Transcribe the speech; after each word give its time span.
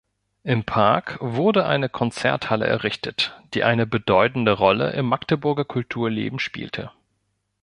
Im 0.43 0.63
Park 0.63 1.17
wurde 1.21 1.67
eine 1.67 1.87
Konzerthalle 1.87 2.65
errichtet, 2.65 3.39
die 3.53 3.63
eine 3.63 3.85
bedeutende 3.85 4.53
Rolle 4.53 4.89
im 4.93 5.05
Magdeburger 5.05 5.63
Kulturleben 5.63 6.39
spielte. 6.39 6.89